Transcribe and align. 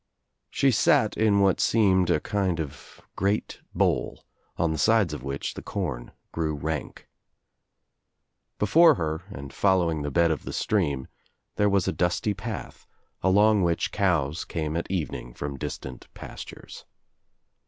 She 0.49 0.71
sat 0.71 1.15
in 1.15 1.41
what 1.41 1.59
seemed 1.59 2.09
a 2.09 2.19
kind 2.19 2.59
of 2.59 3.01
great 3.15 3.61
bowl 3.75 4.25
on 4.57 4.71
the 4.71 4.79
sides 4.79 5.13
of 5.13 5.21
which 5.23 5.53
the 5.53 5.61
corn 5.61 6.11
grew 6.31 6.55
rank. 6.55 7.07
Before 8.57 8.95
her 8.95 9.21
and 9.29 9.53
following 9.53 10.01
the 10.01 10.09
bed 10.09 10.31
of 10.31 10.43
the 10.43 10.53
stream 10.53 11.07
there 11.55 11.69
was 11.69 11.87
a 11.87 11.91
dusty 11.93 12.33
path 12.33 12.87
along 13.21 13.61
which 13.61 13.91
cows 13.91 14.43
came 14.43 14.75
at 14.75 14.89
evening 14.89 15.35
from 15.35 15.55
distant 15.59 16.07
pastures. 16.15 16.83